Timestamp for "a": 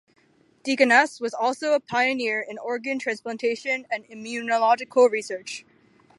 1.73-1.79